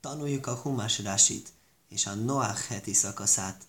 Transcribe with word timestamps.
tanuljuk 0.00 0.46
a 0.46 0.54
Humás 0.54 0.98
Rásit 0.98 1.52
és 1.88 2.06
a 2.06 2.14
Noach 2.14 2.66
heti 2.66 2.92
szakaszát 2.92 3.66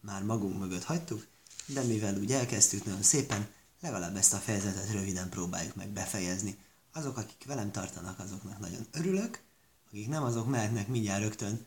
már 0.00 0.22
magunk 0.22 0.58
mögött 0.58 0.84
hagytuk, 0.84 1.26
de 1.66 1.82
mivel 1.82 2.16
úgy 2.16 2.32
elkezdtük 2.32 2.84
nagyon 2.84 3.02
szépen, 3.02 3.48
legalább 3.80 4.16
ezt 4.16 4.32
a 4.34 4.38
fejezetet 4.38 4.90
röviden 4.90 5.28
próbáljuk 5.28 5.74
meg 5.74 5.88
befejezni. 5.88 6.58
Azok, 6.92 7.16
akik 7.16 7.44
velem 7.46 7.70
tartanak, 7.70 8.18
azoknak 8.18 8.58
nagyon 8.58 8.86
örülök, 8.92 9.42
akik 9.88 10.08
nem, 10.08 10.22
azok 10.22 10.48
mehetnek 10.48 10.88
mindjárt 10.88 11.22
rögtön 11.22 11.66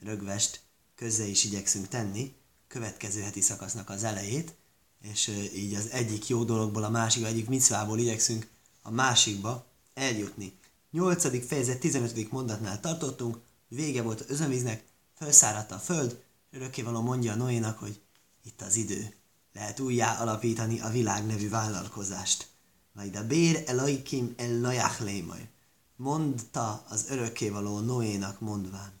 rögvest 0.00 0.60
közze 0.94 1.24
is 1.24 1.44
igyekszünk 1.44 1.88
tenni, 1.88 2.34
következő 2.68 3.20
heti 3.20 3.40
szakasznak 3.40 3.90
az 3.90 4.04
elejét, 4.04 4.54
és 5.02 5.28
így 5.54 5.74
az 5.74 5.90
egyik 5.90 6.28
jó 6.28 6.44
dologból 6.44 6.84
a 6.84 6.90
másik, 6.90 7.24
egyik 7.24 7.48
micvából 7.48 7.98
igyekszünk 7.98 8.48
a 8.82 8.90
másikba 8.90 9.66
eljutni. 9.94 10.52
8. 10.96 11.46
fejezet 11.46 11.78
15. 11.80 12.30
mondatnál 12.30 12.80
tartottunk, 12.80 13.38
vége 13.68 14.02
volt 14.02 14.20
az 14.20 14.30
özönvíznek, 14.30 14.84
felszáradt 15.14 15.70
a 15.70 15.78
föld, 15.78 16.22
örökkévaló 16.50 17.00
mondja 17.00 17.32
a 17.32 17.36
Noénak, 17.36 17.78
hogy 17.78 18.00
itt 18.44 18.62
az 18.62 18.76
idő, 18.76 19.14
lehet 19.52 19.80
újjá 19.80 20.20
alapítani 20.20 20.80
a 20.80 20.88
világ 20.88 21.26
nevű 21.26 21.48
vállalkozást. 21.48 22.48
Majd 22.92 23.16
a 23.16 23.26
bér 23.26 23.62
elaikim 23.66 24.34
el 24.36 24.50
najach 24.50 25.02
lémaj. 25.02 25.48
Mondta 25.96 26.84
az 26.88 27.06
örökkévaló 27.10 27.80
Noénak 27.80 28.40
mondván. 28.40 28.92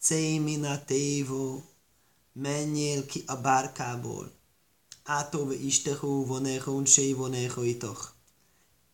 Cémina 0.00 0.84
tévó, 0.84 1.62
menjél 2.32 3.06
ki 3.06 3.22
a 3.26 3.36
bárkából. 3.36 4.32
Átove 5.02 5.54
istehú 5.54 6.26
vonehón 6.26 6.84
sé 6.84 7.12
vonehoitoch. 7.12 8.08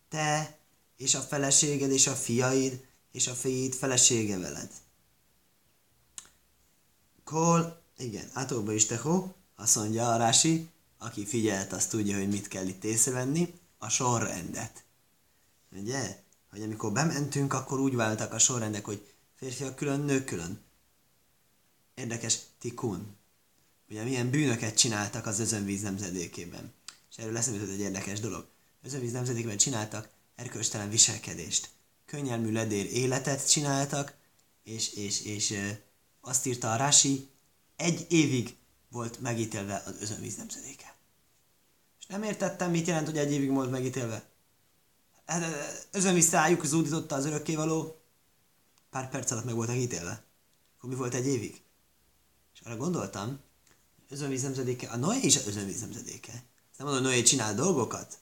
Te 0.09 0.59
és 1.01 1.15
a 1.15 1.21
feleséged 1.21 1.91
és 1.91 2.07
a 2.07 2.15
fiaid 2.15 2.85
és 3.11 3.27
a 3.27 3.33
fiid 3.33 3.73
felesége 3.73 4.37
veled. 4.37 4.71
Kol, 7.23 7.81
igen, 7.97 8.29
átóba 8.33 8.73
istehú, 8.73 9.33
azt 9.55 9.75
mondja 9.75 10.13
a 10.13 10.17
Rási, 10.17 10.69
aki 10.97 11.25
figyelt, 11.25 11.73
az 11.73 11.87
tudja, 11.87 12.17
hogy 12.17 12.29
mit 12.29 12.47
kell 12.47 12.67
itt 12.67 12.83
észrevenni, 12.83 13.53
a 13.77 13.89
sorrendet. 13.89 14.83
Ugye? 15.71 16.23
Hogy 16.49 16.61
amikor 16.61 16.91
bementünk, 16.91 17.53
akkor 17.53 17.79
úgy 17.79 17.95
váltak 17.95 18.33
a 18.33 18.39
sorrendek, 18.39 18.85
hogy 18.85 19.13
férfiak 19.35 19.75
külön, 19.75 19.99
nők 19.99 20.25
külön. 20.25 20.61
Érdekes, 21.93 22.37
tikun. 22.59 23.15
Ugye 23.89 24.03
milyen 24.03 24.29
bűnöket 24.29 24.77
csináltak 24.77 25.25
az 25.25 25.39
özönvíz 25.39 25.81
nemzedékében. 25.81 26.73
És 27.09 27.17
erről 27.17 27.33
lesz 27.33 27.47
egy 27.47 27.79
érdekes 27.79 28.19
dolog. 28.19 28.47
Özönvíz 28.81 29.11
nemzedékében 29.11 29.57
csináltak 29.57 30.09
erkölcstelen 30.35 30.89
viselkedést. 30.89 31.69
Könnyelmű 32.05 32.51
ledér 32.51 32.85
életet 32.85 33.49
csináltak, 33.49 34.15
és, 34.63 34.93
és, 34.93 35.21
és 35.21 35.57
azt 36.21 36.45
írta 36.45 36.71
a 36.71 36.75
Rási, 36.75 37.29
egy 37.75 38.05
évig 38.09 38.55
volt 38.89 39.19
megítélve 39.19 39.83
az 39.85 39.95
özönvíz 40.01 40.35
nemzedéke. 40.35 40.95
És 41.99 42.05
nem 42.05 42.23
értettem, 42.23 42.71
mit 42.71 42.87
jelent, 42.87 43.07
hogy 43.07 43.17
egy 43.17 43.31
évig 43.31 43.49
volt 43.49 43.71
megítélve. 43.71 44.29
Hát, 45.25 45.87
özönvíz 45.91 46.31
rájuk 46.31 46.65
zúdította 46.65 47.15
az 47.15 47.25
örökkévaló, 47.25 48.01
pár 48.89 49.09
perc 49.09 49.31
alatt 49.31 49.45
meg 49.45 49.55
voltak 49.55 49.75
ítélve. 49.75 50.23
Akkor 50.77 50.89
mi 50.89 50.95
volt 50.95 51.13
egy 51.13 51.27
évig? 51.27 51.61
És 52.53 52.59
arra 52.59 52.77
gondoltam, 52.77 53.39
özönvíz 54.09 54.41
nemzedéke, 54.41 54.89
a 54.89 54.95
Noé 54.95 55.19
is 55.21 55.35
az 55.35 55.47
özönvíz 55.47 55.79
nemzedéke. 55.79 56.43
Nem 56.77 56.87
mondom, 56.87 57.03
Noé 57.03 57.21
csinál 57.21 57.55
dolgokat, 57.55 58.19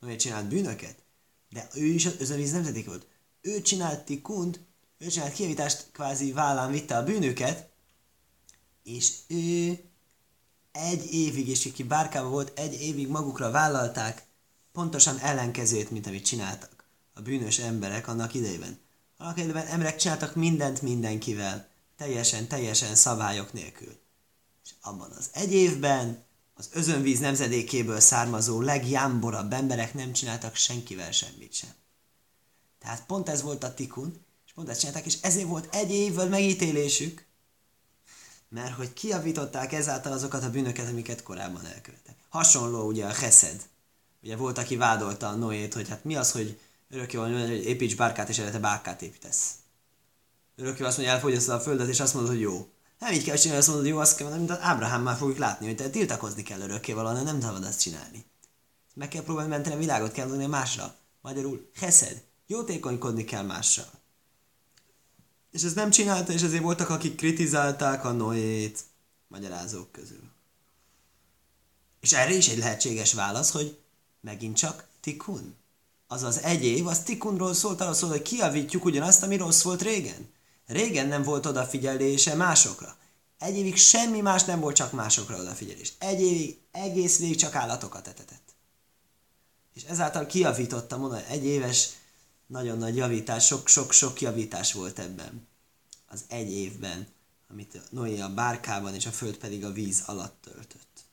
Noé 0.00 0.16
csinált 0.16 0.48
bűnöket, 0.48 1.02
de 1.50 1.68
ő 1.74 1.84
is 1.84 2.06
az 2.06 2.14
özönvíz 2.18 2.52
nemzedéke 2.52 2.88
volt. 2.88 3.06
Ő 3.40 3.62
csinált 3.62 4.04
tikund, 4.04 4.60
ő 4.98 5.06
csinált 5.06 5.32
kijavítást, 5.32 5.88
kvázi 5.92 6.32
vállán 6.32 6.70
vitte 6.70 6.96
a 6.96 7.04
bűnöket, 7.04 7.68
és 8.82 9.12
ő 9.28 9.80
egy 10.72 11.12
évig, 11.12 11.48
és 11.48 11.66
aki 11.66 11.82
bárkában 11.82 12.30
volt, 12.30 12.58
egy 12.58 12.80
évig 12.80 13.08
magukra 13.08 13.50
vállalták 13.50 14.26
pontosan 14.72 15.18
ellenkezőt, 15.18 15.90
mint 15.90 16.06
amit 16.06 16.24
csináltak 16.24 16.84
a 17.14 17.20
bűnös 17.20 17.58
emberek 17.58 18.08
annak 18.08 18.34
idejében. 18.34 18.78
Annak 19.16 19.36
idejében 19.36 19.66
emberek 19.66 19.96
csináltak 19.96 20.34
mindent 20.34 20.82
mindenkivel, 20.82 21.68
teljesen, 21.96 22.48
teljesen 22.48 22.94
szabályok 22.94 23.52
nélkül. 23.52 23.98
És 24.64 24.70
abban 24.80 25.10
az 25.10 25.30
egy 25.32 25.52
évben 25.52 26.24
az 26.58 26.68
özönvíz 26.72 27.18
nemzedékéből 27.18 28.00
származó 28.00 28.60
legjámborabb 28.60 29.52
emberek 29.52 29.94
nem 29.94 30.12
csináltak 30.12 30.54
senkivel 30.54 31.12
semmit 31.12 31.52
sem. 31.52 31.70
Tehát 32.78 33.06
pont 33.06 33.28
ez 33.28 33.42
volt 33.42 33.64
a 33.64 33.74
tikun, 33.74 34.24
és 34.46 34.52
pont 34.52 34.68
ezt 34.68 34.78
csinálták, 34.78 35.06
és 35.06 35.16
ezért 35.20 35.46
volt 35.46 35.74
egy 35.74 35.90
évvel 35.90 36.28
megítélésük, 36.28 37.24
mert 38.48 38.74
hogy 38.74 38.92
kiavították 38.92 39.72
ezáltal 39.72 40.12
azokat 40.12 40.44
a 40.44 40.50
bűnöket, 40.50 40.88
amiket 40.88 41.22
korábban 41.22 41.66
elkövettek. 41.66 42.16
Hasonló 42.28 42.86
ugye 42.86 43.06
a 43.06 43.12
Hesed. 43.12 43.68
Ugye 44.22 44.36
volt, 44.36 44.58
aki 44.58 44.76
vádolta 44.76 45.28
a 45.28 45.34
Noét, 45.34 45.74
hogy 45.74 45.88
hát 45.88 46.04
mi 46.04 46.16
az, 46.16 46.32
hogy 46.32 46.60
örökké 46.90 47.16
van, 47.16 47.40
hogy 47.40 47.64
építs 47.64 47.96
bárkát, 47.96 48.28
és 48.28 48.38
előtte 48.38 48.58
bárkát 48.58 49.02
építesz. 49.02 49.50
Örökké 50.56 50.82
azt 50.82 50.96
mondja, 50.96 51.14
elfogyasztod 51.14 51.54
a 51.54 51.60
földet, 51.60 51.88
és 51.88 52.00
azt 52.00 52.14
mondod, 52.14 52.32
hogy 52.32 52.40
jó. 52.40 52.68
Nem 52.98 53.12
így 53.12 53.24
kell 53.24 53.36
csinálni, 53.36 53.60
azt 53.60 53.68
mondod, 53.68 53.86
jó, 53.86 53.98
azt 53.98 54.16
kell 54.16 54.28
mondani, 54.28 54.46
mint 54.48 54.60
az 54.60 54.66
Ábrahám 54.68 55.02
már 55.02 55.16
fogjuk 55.16 55.38
látni, 55.38 55.66
hogy 55.66 55.76
te 55.76 55.90
tiltakozni 55.90 56.42
kell 56.42 56.60
örökké 56.60 56.92
valahol, 56.92 57.22
nem 57.22 57.40
szabad 57.40 57.64
ezt 57.64 57.80
csinálni. 57.80 58.24
Meg 58.94 59.08
kell 59.08 59.22
próbálni 59.22 59.50
menteni 59.50 59.74
a 59.74 59.78
világot, 59.78 60.12
kell 60.12 60.30
adni 60.30 60.46
másra. 60.46 60.94
Magyarul, 61.20 61.70
heszed, 61.74 62.24
jótékonykodni 62.46 63.24
kell 63.24 63.42
mással. 63.42 63.90
És 65.50 65.62
ez 65.62 65.72
nem 65.72 65.90
csinálta, 65.90 66.32
és 66.32 66.42
ezért 66.42 66.62
voltak, 66.62 66.88
akik 66.88 67.16
kritizálták 67.16 68.04
a 68.04 68.12
Noét 68.12 68.84
magyarázók 69.28 69.92
közül. 69.92 70.22
És 72.00 72.12
erre 72.12 72.34
is 72.34 72.48
egy 72.48 72.58
lehetséges 72.58 73.12
válasz, 73.12 73.50
hogy 73.50 73.78
megint 74.20 74.56
csak 74.56 74.86
tikun. 75.00 75.56
Azaz 76.06 76.38
egy 76.38 76.64
év, 76.64 76.86
az 76.86 77.02
tikunról 77.02 77.54
szólt, 77.54 77.80
arról 77.80 77.94
szólt, 77.94 78.12
hogy 78.12 78.22
kiavítjuk 78.22 78.84
ugyanazt, 78.84 79.22
ami 79.22 79.36
rossz 79.36 79.62
volt 79.62 79.82
régen. 79.82 80.34
Régen 80.66 81.06
nem 81.06 81.22
volt 81.22 81.46
odafigyelése 81.46 82.34
másokra. 82.34 82.96
Egy 83.38 83.56
évig 83.56 83.76
semmi 83.76 84.20
más 84.20 84.44
nem 84.44 84.60
volt, 84.60 84.76
csak 84.76 84.92
másokra 84.92 85.38
odafigyelés. 85.38 85.92
Egy 85.98 86.20
évig 86.20 86.58
egész 86.70 87.18
végig 87.18 87.36
csak 87.36 87.54
állatokat 87.54 88.06
etetett. 88.06 88.54
És 89.74 89.82
ezáltal 89.82 90.26
kiavította, 90.26 90.96
mondom, 90.96 91.20
egy 91.28 91.44
éves 91.44 91.88
nagyon 92.46 92.78
nagy 92.78 92.96
javítás, 92.96 93.46
sok-sok-sok 93.46 94.20
javítás 94.20 94.72
volt 94.72 94.98
ebben 94.98 95.46
az 96.08 96.24
egy 96.28 96.52
évben, 96.52 97.06
amit 97.50 97.80
Noé 97.90 98.20
a 98.20 98.34
bárkában 98.34 98.94
és 98.94 99.06
a 99.06 99.10
föld 99.10 99.36
pedig 99.36 99.64
a 99.64 99.72
víz 99.72 100.02
alatt 100.06 100.36
töltött. 100.40 101.04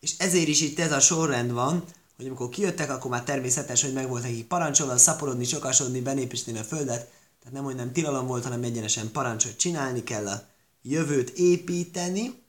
És 0.00 0.14
ezért 0.18 0.48
is 0.48 0.60
itt 0.60 0.78
ez 0.78 0.92
a 0.92 1.00
sorrend 1.00 1.52
van, 1.52 1.84
hogy 2.16 2.26
amikor 2.26 2.48
kijöttek, 2.48 2.90
akkor 2.90 3.10
már 3.10 3.24
természetes, 3.24 3.82
hogy 3.82 3.92
meg 3.92 4.08
volt 4.08 4.22
nekik 4.22 4.46
parancsolva 4.46 4.98
szaporodni, 4.98 5.44
sokasodni, 5.44 6.00
benépisteni 6.00 6.58
a 6.58 6.64
földet, 6.64 7.10
tehát 7.48 7.62
nem, 7.62 7.72
hogy 7.72 7.84
nem 7.84 7.92
tilalom 7.92 8.26
volt, 8.26 8.42
hanem 8.42 8.62
egyenesen 8.62 9.10
parancs, 9.10 9.44
hogy 9.44 9.56
csinálni 9.56 10.04
kell 10.04 10.28
a 10.28 10.46
jövőt 10.82 11.30
építeni. 11.30 12.42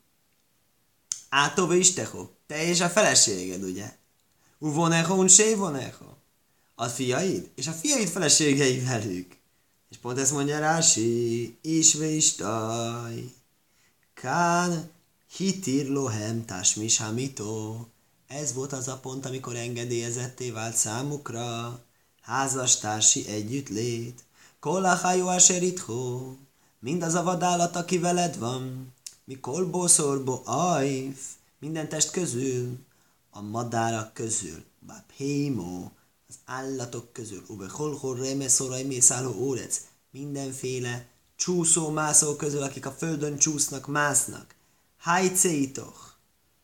Átove 1.30 1.76
is 1.76 1.94
te 1.94 2.10
és 2.48 2.82
a 2.82 2.90
feleséged, 2.90 3.64
ugye? 3.64 3.96
Uvoneho, 4.58 5.16
un 5.16 5.28
voneho. 5.58 6.06
A 6.76 6.88
fiaid, 6.88 7.50
és 7.56 7.68
a 7.68 7.72
fiaid 7.72 8.08
feleségei 8.08 8.80
velük. 8.80 9.38
És 9.90 9.98
pont 9.98 10.18
ezt 10.18 10.32
mondja 10.32 10.60
Rási, 10.60 11.58
is 11.62 12.36
taj. 12.36 13.32
Kán 14.14 14.92
hitir 15.36 15.88
lohem 15.88 16.46
tásmis 16.46 16.98
hamito. 16.98 17.86
Ez 18.28 18.54
volt 18.54 18.74
az 18.74 18.88
a 18.88 18.98
pont, 18.98 19.26
amikor 19.26 19.56
engedélyezetté 19.56 20.52
vált 20.52 20.76
számukra 20.76 21.80
házastársi 22.22 23.28
együttlét. 23.28 24.28
Kolachajó 24.60 25.28
aseritho, 25.28 26.36
mindaz 26.80 27.14
a 27.14 27.24
vadállat, 27.24 27.76
aki 27.76 27.98
veled 27.98 28.38
van, 28.38 28.94
mikor 29.24 29.70
boszorbo 29.70 30.42
ajf, 30.46 31.20
minden 31.60 31.90
test 31.90 32.12
közül, 32.12 32.78
a 33.32 33.42
madárak 33.42 34.14
közül, 34.14 34.64
baphémo, 34.88 35.90
az 36.28 36.36
állatok 36.46 37.14
közül, 37.14 37.44
ube 37.48 37.70
holhor 37.70 38.20
remeszoraj 38.20 38.84
mészálló 38.84 39.32
órec, 39.32 39.82
mindenféle 40.12 41.08
csúszó 41.36 41.90
mászó 41.90 42.36
közül, 42.36 42.62
akik 42.62 42.86
a 42.86 42.92
földön 42.92 43.38
csúsznak, 43.38 43.88
másznak. 43.88 44.56
Hájcéitoch, 44.98 46.00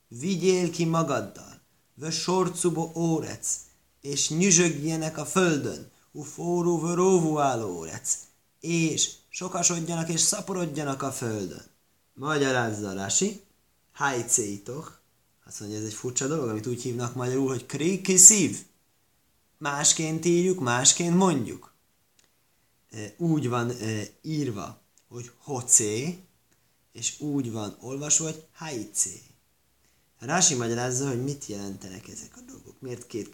vigyél 0.08 0.72
ki 0.72 0.86
magaddal, 0.86 1.62
vö 1.94 2.10
sorcubo 2.10 2.92
órec, 2.96 3.58
és 4.02 4.30
nyüzsögjenek 4.30 5.18
a 5.18 5.26
földön, 5.26 5.94
u 6.16 6.24
forró 6.24 6.80
vöróvú 6.80 7.38
álló 7.38 7.78
órec, 7.78 8.18
és 8.60 9.12
sokasodjanak 9.30 10.10
és 10.10 10.20
szaporodjanak 10.20 11.02
a 11.02 11.12
földön. 11.12 11.66
Magyarázza 12.14 12.94
Rási, 12.94 13.42
hájcéitoch, 13.92 14.92
azt 15.46 15.60
mondja, 15.60 15.78
ez 15.78 15.86
egy 15.86 15.94
furcsa 15.94 16.28
dolog, 16.28 16.50
amit 16.50 16.68
úgy 16.68 16.82
hívnak 16.82 17.16
magyarul, 17.16 17.48
hogy 17.48 17.66
kréki 17.66 18.18
szív. 18.18 18.66
Másként 19.58 20.26
írjuk, 20.26 20.60
másként 20.60 21.16
mondjuk. 21.16 21.74
úgy 23.18 23.50
van 23.50 23.72
írva, 24.22 24.82
hogy 25.08 25.32
hocé, 25.38 26.20
és 26.92 27.20
úgy 27.20 27.52
van 27.52 27.78
olvasva, 27.80 28.24
hogy 28.24 28.46
haicé. 28.54 29.22
Rási 30.20 30.56
magyarázza, 30.56 31.08
hogy 31.08 31.24
mit 31.24 31.46
jelentenek 31.46 32.08
ezek 32.08 32.38
a 32.38 32.42
dolgok. 32.52 32.82
Miért 32.82 33.08
két 33.08 33.30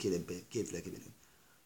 kétféle 0.49 0.81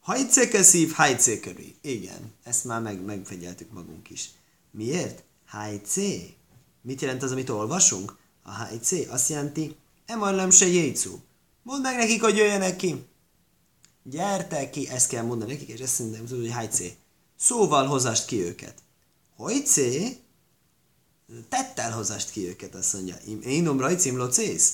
Hajceke 0.06 0.64
szív, 0.64 0.92
hajcé 0.92 1.40
körül. 1.40 1.74
Igen, 1.82 2.34
ezt 2.44 2.64
már 2.64 2.82
meg, 2.82 3.02
megfegyeltük 3.02 3.72
magunk 3.72 4.10
is. 4.10 4.30
Miért? 4.72 5.24
Hajcé. 5.48 6.34
Mit 6.82 7.02
jelent 7.02 7.24
az, 7.24 7.32
amit 7.32 7.50
olvasunk? 7.50 8.18
A 8.44 8.52
hajcé 8.52 9.06
azt 9.06 9.30
jelenti, 9.30 9.76
emarlem 10.06 10.50
se 10.50 10.66
jéjcú. 10.66 11.22
Mondd 11.64 11.82
meg 11.82 11.96
nekik, 11.96 12.22
hogy 12.24 12.38
jöjjenek 12.38 12.76
ki. 12.76 13.06
Gyertek 14.04 14.70
ki, 14.70 14.90
ezt 14.90 15.08
kell 15.08 15.24
mondani 15.24 15.52
nekik, 15.52 15.70
és 15.70 15.80
ezt 15.80 15.94
szerintem 15.94 16.26
tudod, 16.26 16.44
hogy 16.44 16.54
hajcé. 16.54 16.96
Szóval 17.36 17.86
hozast 17.86 18.26
ki 18.26 18.42
őket. 18.42 18.74
Hojcé? 19.36 20.18
Tettel 21.50 21.92
hozast 21.92 22.32
ki 22.32 22.48
őket, 22.48 22.76
azt 22.76 22.94
mondja. 22.94 23.16
Én 23.46 23.68
om 23.68 23.80
rajcim 23.80 24.18
locész? 24.18 24.74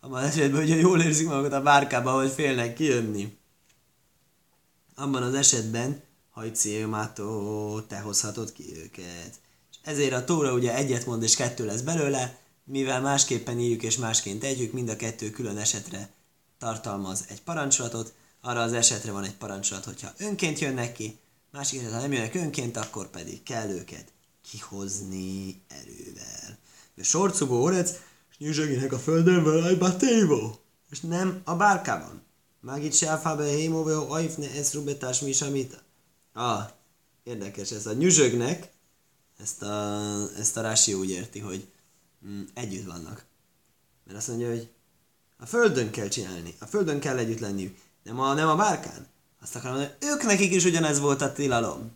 Abban 0.00 0.22
esetben, 0.22 0.60
hogyha 0.60 0.76
jól 0.76 1.02
érzik 1.02 1.26
magukat 1.26 1.52
a 1.52 1.62
bárkába, 1.62 2.12
hogy 2.12 2.30
félnek 2.30 2.74
kijönni. 2.74 3.40
Abban 4.94 5.22
az 5.22 5.34
esetben, 5.34 6.02
hajcé, 6.30 6.84
mátó, 6.84 7.80
te 7.80 8.00
hozhatod 8.00 8.52
ki 8.52 8.64
őket. 8.76 9.40
És 9.70 9.76
ezért 9.82 10.12
a 10.12 10.24
tóra 10.24 10.52
ugye 10.52 10.74
egyet 10.74 11.06
mond, 11.06 11.22
és 11.22 11.36
kettő 11.36 11.64
lesz 11.64 11.80
belőle, 11.80 12.38
mivel 12.64 13.00
másképpen 13.00 13.58
írjuk 13.58 13.82
és 13.82 13.96
másként 13.96 14.40
tegyük, 14.40 14.72
mind 14.72 14.88
a 14.88 14.96
kettő 14.96 15.30
külön 15.30 15.58
esetre 15.58 16.10
tartalmaz 16.58 17.24
egy 17.28 17.42
parancsolatot, 17.42 18.14
arra 18.40 18.60
az 18.60 18.72
esetre 18.72 19.12
van 19.12 19.24
egy 19.24 19.36
parancsolat, 19.36 19.84
hogyha 19.84 20.12
önként 20.18 20.58
jönnek 20.58 20.92
ki, 20.92 21.18
másik 21.50 21.78
esetre, 21.78 21.96
ha 21.96 22.02
nem 22.02 22.12
jönnek 22.12 22.34
önként, 22.34 22.76
akkor 22.76 23.10
pedig 23.10 23.42
kell 23.42 23.68
őket 23.68 24.12
kihozni 24.50 25.62
erővel. 25.68 26.58
De 26.94 27.02
sorcubó 27.02 27.62
orec, 27.62 27.90
és 28.30 28.38
nyüzsögének 28.38 28.92
a 28.92 28.98
földön 28.98 29.78
batévo, 29.78 30.54
és 30.90 31.00
nem 31.00 31.40
a 31.44 31.54
bárkában. 31.54 32.22
Mágit 32.64 32.94
se 32.94 33.10
alfábe 33.10 33.44
hémóve, 33.44 33.94
hogy 33.94 34.06
ajfne 34.08 34.50
ez 34.50 34.72
rubetás 34.72 35.20
mi 35.20 35.32
samita. 35.32 35.76
Ah, 36.32 36.68
érdekes 37.22 37.70
ez 37.70 37.86
a 37.86 37.92
nyüzsögnek, 37.92 38.70
ezt 39.38 39.62
a, 39.62 40.28
ezt 40.38 40.56
a 40.56 40.60
Rási 40.60 40.94
úgy 40.94 41.10
érti, 41.10 41.38
hogy 41.38 41.68
mm, 42.26 42.42
együtt 42.54 42.86
vannak. 42.86 43.24
Mert 44.04 44.18
azt 44.18 44.28
mondja, 44.28 44.48
hogy 44.48 44.68
a 45.36 45.46
földön 45.46 45.90
kell 45.90 46.08
csinálni, 46.08 46.54
a 46.58 46.66
földön 46.66 47.00
kell 47.00 47.18
együtt 47.18 47.38
lenniük, 47.38 47.78
nem 48.02 48.20
a, 48.20 48.34
nem 48.34 48.48
a 48.48 48.56
bárkán. 48.56 49.06
Azt 49.40 49.56
akarom 49.56 49.76
mondani, 49.76 49.96
ők 50.00 50.22
nekik 50.22 50.52
is 50.52 50.64
ugyanez 50.64 50.98
volt 50.98 51.22
a 51.22 51.32
tilalom. 51.32 51.90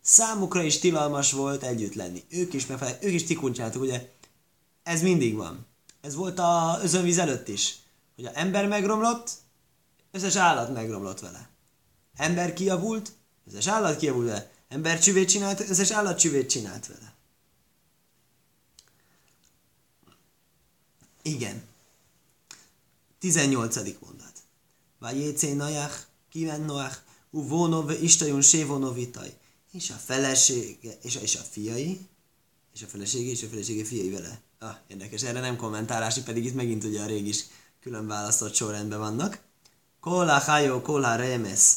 Számukra 0.00 0.62
is 0.62 0.78
tilalmas 0.78 1.32
volt 1.32 1.62
együtt 1.62 1.94
lenni. 1.94 2.24
Ők 2.28 2.52
is 2.52 2.66
megfelel, 2.66 2.98
ők 3.00 3.12
is 3.12 3.24
tikuncsátok, 3.24 3.82
ugye? 3.82 4.10
Ez 4.82 5.02
mindig 5.02 5.34
van. 5.34 5.66
Ez 6.00 6.14
volt 6.14 6.38
a 6.38 6.78
özönvíz 6.82 7.18
előtt 7.18 7.48
is. 7.48 7.78
Hogy 8.16 8.24
a 8.24 8.30
ember 8.34 8.68
megromlott, 8.68 9.30
összes 10.10 10.36
állat 10.36 10.72
megromlott 10.72 11.20
vele. 11.20 11.48
Ember 12.16 12.52
kiavult, 12.52 13.12
összes 13.46 13.66
állat 13.66 13.96
kiavult 13.96 14.26
vele. 14.26 14.50
Ember 14.68 15.00
csüvét 15.00 15.28
csinált, 15.28 15.60
összes 15.60 15.90
állat 15.90 16.18
csüvét 16.18 16.50
csinált 16.50 16.86
vele. 16.86 17.14
Igen. 21.22 21.62
18. 23.18 23.76
mondat. 23.76 24.32
Vajécé 24.98 25.52
najach, 25.52 25.94
kiven 26.28 26.60
noach, 26.60 26.96
uvónov, 27.30 27.90
istajon 28.02 28.42
sévonovitaj. 28.42 29.38
És 29.72 29.90
a 29.90 29.94
felesége, 29.94 30.98
és 31.02 31.16
a, 31.16 31.20
és 31.20 31.36
a 31.36 31.40
fiai, 31.40 32.08
és 32.74 32.82
a 32.82 32.86
felesége, 32.86 33.30
és 33.30 33.42
a 33.42 33.48
felesége 33.48 33.84
fiai 33.84 34.10
vele. 34.10 34.40
Ah, 34.58 34.76
érdekes, 34.86 35.22
erre 35.22 35.40
nem 35.40 35.56
kommentálási, 35.56 36.22
pedig 36.22 36.44
itt 36.44 36.54
megint 36.54 36.84
ugye 36.84 37.00
a 37.00 37.06
régi 37.06 37.28
is 37.28 37.44
külön 37.80 38.06
választott 38.06 38.54
sorrendben 38.54 38.98
vannak. 38.98 39.38
Kola 40.00 40.38
hajó, 40.38 40.80
kola 40.80 41.16
remes, 41.16 41.74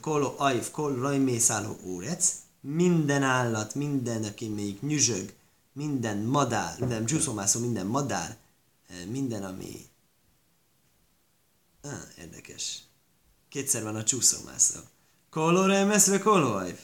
kolo 0.00 0.34
ajf, 0.38 0.70
kol 0.70 0.94
rajmészáló 0.94 1.78
órec, 1.84 2.34
minden 2.60 3.22
állat, 3.22 3.74
minden, 3.74 4.24
aki 4.24 4.48
még 4.48 4.78
nyüzsög, 4.80 5.32
minden 5.72 6.18
madár, 6.18 6.78
minden 6.78 7.06
csúszomászó, 7.06 7.60
minden 7.60 7.86
madár, 7.86 8.36
eh, 8.88 9.04
minden, 9.06 9.44
ami... 9.44 9.86
Ah, 11.82 12.18
érdekes. 12.18 12.82
Kétszer 13.48 13.82
van 13.82 13.96
a 13.96 14.04
csúszomászó. 14.04 14.80
Kolo 15.30 15.66
remes, 15.66 16.08
kolo 16.22 16.56
ajf. 16.56 16.80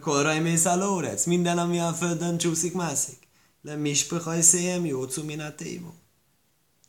Kol 0.00 0.82
órec, 0.82 1.24
minden, 1.26 1.58
ami 1.58 1.80
a 1.80 1.92
földön 1.92 2.38
csúszik, 2.38 2.72
mászik. 2.72 3.28
Le 3.62 3.74
mispöhaj 3.74 4.40
széjem, 4.40 4.86
jó 4.86 5.04
cuminatévo. 5.04 5.92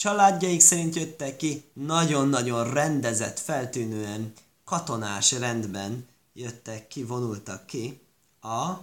Családjaik 0.04 0.62
szerint 0.62 0.96
jöttek 0.96 1.38
ki, 1.38 1.64
nagyon-nagyon 1.74 2.74
rendezett, 2.74 3.40
feltűnően, 3.40 4.34
katonás 4.64 5.32
rendben 5.32 6.08
jöttek 6.34 6.88
ki, 6.88 7.04
vonultak 7.04 7.66
ki 7.66 8.02
a 8.42 8.74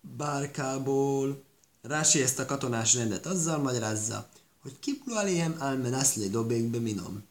bárkából. 0.00 1.42
Rási 1.82 2.22
ezt 2.22 2.38
a 2.38 2.44
katonás 2.44 2.94
rendet 2.94 3.26
azzal 3.26 3.58
magyarázza, 3.58 4.28
hogy 4.62 4.78
kiplu 4.78 5.14
aléhem 5.14 5.56
almenaszli 5.58 6.28
dobékbe 6.28 6.78
minom. 6.78 7.24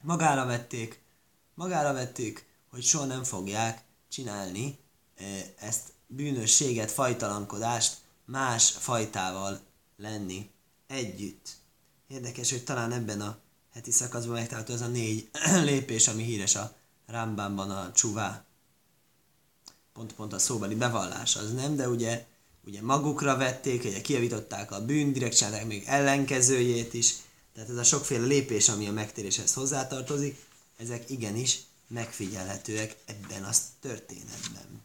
Magára 0.00 0.46
vették, 0.46 1.00
magára 1.54 1.92
vették, 1.92 2.46
hogy 2.70 2.82
soha 2.82 3.04
nem 3.04 3.24
fogják 3.24 3.82
csinálni 4.08 4.78
ezt 5.58 5.92
bűnösséget, 6.06 6.90
fajtalankodást 6.90 7.96
más 8.24 8.70
fajtával 8.70 9.60
lenni 9.96 10.50
együtt. 10.92 11.48
Érdekes, 12.08 12.50
hogy 12.50 12.64
talán 12.64 12.92
ebben 12.92 13.20
a 13.20 13.38
heti 13.72 13.90
szakaszban 13.90 14.34
megtalálható 14.34 14.74
ez 14.74 14.80
a 14.80 14.86
négy 14.86 15.30
lépés, 15.70 16.08
ami 16.08 16.22
híres 16.22 16.56
a 16.56 16.76
Rambamban 17.06 17.70
a 17.70 17.92
csuvá. 17.92 18.44
Pont-pont 19.92 20.32
a 20.32 20.38
szóbeli 20.38 20.74
bevallás 20.74 21.36
az 21.36 21.52
nem, 21.52 21.76
de 21.76 21.88
ugye, 21.88 22.26
ugye 22.64 22.82
magukra 22.82 23.36
vették, 23.36 23.84
ugye 23.84 24.00
kiavították 24.00 24.70
a 24.70 24.84
bűn, 24.84 25.12
direkt 25.12 25.64
még 25.66 25.84
ellenkezőjét 25.86 26.94
is, 26.94 27.14
tehát 27.54 27.68
ez 27.68 27.76
a 27.76 27.84
sokféle 27.84 28.26
lépés, 28.26 28.68
ami 28.68 28.88
a 28.88 28.92
megtéréshez 28.92 29.52
hozzátartozik, 29.52 30.44
ezek 30.76 31.10
igenis 31.10 31.60
megfigyelhetőek 31.88 32.96
ebben 33.06 33.44
a 33.44 33.50
történetben. 33.80 34.82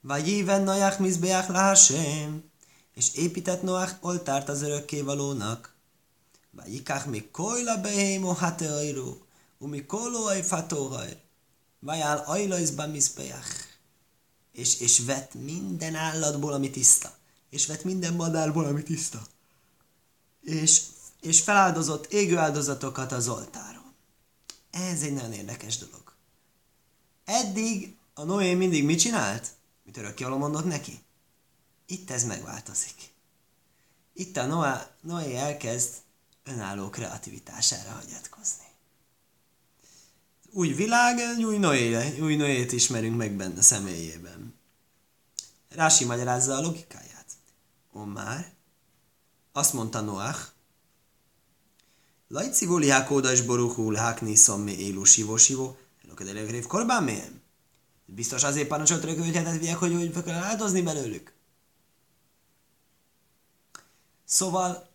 Vajéven 0.00 0.62
Noach 0.62 1.00
mizbeach 1.00 1.50
lahasem, 1.50 2.47
és 2.98 3.14
épített 3.14 3.62
Noach 3.62 3.94
oltárt 4.00 4.48
az 4.48 4.62
örökkévalónak. 4.62 5.74
Vajikach 6.50 7.06
mi 7.06 7.28
kojla 7.30 7.80
behémo 7.80 8.32
hateajru, 8.32 9.16
umi 9.58 9.86
kolo 9.86 10.24
ajfatóhajr, 10.24 11.16
vajál 11.80 12.22
ajlajzba 12.26 12.86
mizbeach. 12.86 13.66
És, 14.52 14.80
és 14.80 14.98
vett 14.98 15.34
minden 15.34 15.94
állatból, 15.94 16.52
ami 16.52 16.70
tiszta. 16.70 17.16
És 17.50 17.66
vett 17.66 17.84
minden 17.84 18.14
madárból, 18.14 18.64
ami 18.64 18.82
tiszta. 18.82 19.26
És, 20.40 20.82
és 21.20 21.40
feláldozott 21.40 22.12
égő 22.12 22.36
áldozatokat 22.36 23.12
az 23.12 23.28
oltáron. 23.28 23.94
Ez 24.70 25.02
egy 25.02 25.12
nagyon 25.12 25.32
érdekes 25.32 25.78
dolog. 25.78 26.12
Eddig 27.24 27.96
a 28.14 28.22
Noé 28.22 28.54
mindig 28.54 28.84
mit 28.84 29.00
csinált? 29.00 29.50
Mit 29.84 29.96
örökkévaló 29.96 30.36
mondott 30.36 30.64
neki? 30.64 31.06
Itt 31.90 32.10
ez 32.10 32.24
megváltozik. 32.24 33.12
Itt 34.12 34.36
a 34.36 34.46
Noé, 34.46 34.72
Noé 35.00 35.36
elkezd 35.36 35.92
önálló 36.44 36.90
kreativitására 36.90 37.90
hagyatkozni. 37.90 38.64
Új 40.50 40.68
világ, 40.68 41.18
új, 41.38 41.58
Noé, 41.58 42.18
új 42.20 42.36
Noét 42.36 42.72
ismerünk 42.72 43.16
meg 43.16 43.32
benne 43.32 43.62
személyében. 43.62 44.54
Rási 45.68 46.04
magyarázza 46.04 46.54
a 46.54 46.60
logikáját. 46.60 47.26
Omár, 47.92 48.52
azt 49.52 49.72
mondta 49.72 50.00
Noach, 50.00 50.48
Lajci 52.28 52.66
voli 52.66 52.88
hákódas 52.88 53.40
boruhul 53.40 53.94
hákni 53.94 54.34
szommi 54.34 54.78
élu 54.78 55.04
sivó 55.04 55.36
sivó, 55.36 55.76
eloked 56.04 56.50
rév 56.50 56.66
korbán 56.66 57.04
mélyen. 57.04 57.42
Biztos 58.06 58.42
azért 58.42 58.68
parancsolt 58.68 59.04
hogy 59.04 59.36
hát 59.36 59.74
hogy, 59.74 59.94
hogy 59.94 60.10
fel 60.12 60.22
kell 60.22 60.42
áldozni 60.42 60.82
belőlük. 60.82 61.37
Szóval 64.30 64.88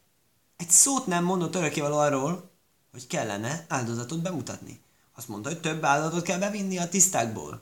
egy 0.57 0.69
szót 0.69 1.07
nem 1.07 1.23
mondott 1.23 1.55
örökkévaló 1.55 1.97
arról, 1.97 2.49
hogy 2.91 3.07
kellene 3.07 3.65
áldozatot 3.69 4.21
bemutatni. 4.21 4.81
Azt 5.15 5.27
mondta, 5.27 5.49
hogy 5.49 5.59
több 5.61 5.83
áldozatot 5.83 6.23
kell 6.23 6.39
bevinni 6.39 6.77
a 6.77 6.89
tisztákból. 6.89 7.61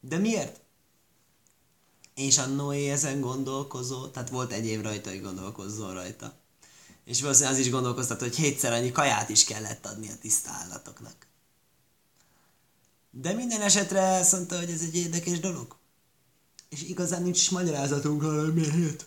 De 0.00 0.16
miért? 0.16 0.60
És 2.14 2.38
a 2.38 2.46
Noé 2.46 2.90
ezen 2.90 3.20
gondolkozott, 3.20 4.12
tehát 4.12 4.30
volt 4.30 4.52
egy 4.52 4.66
év 4.66 4.80
rajta, 4.80 5.10
hogy 5.10 5.22
gondolkozzon 5.22 5.92
rajta. 5.92 6.32
És 7.04 7.20
valószínűleg 7.20 7.54
az 7.58 7.64
is 7.64 7.70
gondolkoztat, 7.70 8.20
hogy 8.20 8.36
hétszer 8.36 8.72
annyi 8.72 8.92
kaját 8.92 9.28
is 9.28 9.44
kellett 9.44 9.86
adni 9.86 10.08
a 10.10 10.18
tiszta 10.20 10.50
állatoknak. 10.50 11.26
De 13.10 13.32
minden 13.32 13.60
esetre 13.60 14.18
azt 14.18 14.32
mondta, 14.32 14.58
hogy 14.58 14.70
ez 14.70 14.82
egy 14.82 14.96
érdekes 14.96 15.40
dolog. 15.40 15.76
És 16.68 16.82
igazán 16.82 17.22
nincs 17.22 17.40
is 17.40 17.50
magyarázatunk 17.50 18.22
arra, 18.22 18.40
hogy 18.40 18.54
miért. 18.54 19.06